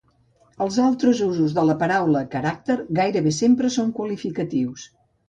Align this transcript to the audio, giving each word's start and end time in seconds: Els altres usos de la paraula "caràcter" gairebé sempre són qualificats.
Els 0.65 0.77
altres 0.85 1.19
usos 1.25 1.53
de 1.57 1.65
la 1.69 1.75
paraula 1.83 2.23
"caràcter" 2.31 2.79
gairebé 3.01 3.35
sempre 3.41 3.71
són 3.77 3.93
qualificats. 4.01 4.89